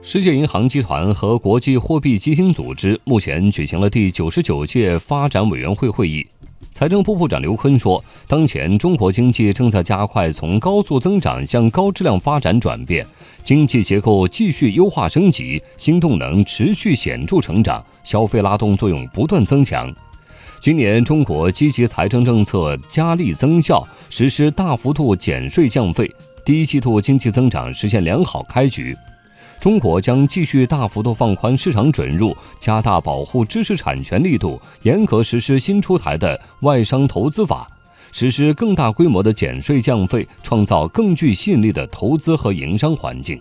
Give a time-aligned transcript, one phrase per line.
[0.00, 6.24] 世界银行集团和国际货币基金组织目前举行了第九十九届发展委员会会议。
[6.72, 13.04] 财政部部长刘昆说，当前中国经济正在加快从高速增长向高质量发展转变，
[13.42, 19.92] 经济结构继续优化升级，新动能持续显著成长，消费拉动作用不断增强。
[20.60, 26.08] 今年中国积极财政政策加力增效，实施大幅度减税降费，
[26.44, 28.96] 第一季度经济增长实现良好开局。
[29.60, 37.68] 中国将继续大幅度放宽市场准入，加大保护知识产权力度，严格实施新出台的外商投资法，
[38.12, 43.36] 实施更大规模的减税降费，创造更具吸引力的投资和营商环境。